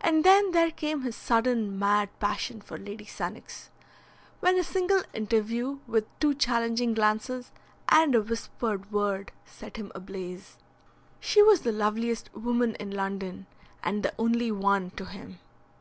[0.00, 3.70] And then there came his sudden mad passion for Lady Sannox,
[4.38, 7.50] when a single interview with two challenging glances
[7.88, 10.58] and a whispered word set him ablaze.
[11.18, 13.48] She was the loveliest woman in London,
[13.82, 15.40] and the only one to him.